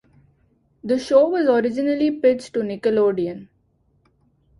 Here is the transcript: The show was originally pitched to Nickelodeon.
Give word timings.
The 0.83 0.97
show 0.97 1.29
was 1.29 1.45
originally 1.45 2.09
pitched 2.09 2.53
to 2.55 2.61
Nickelodeon. 2.61 3.49